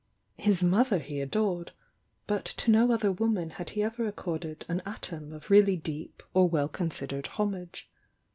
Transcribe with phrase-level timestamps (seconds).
[0.39, 1.73] His mother he adored;
[2.25, 6.23] but to no other woman had he ever ac corded an atom of really deep
[6.33, 7.87] or well considered homage.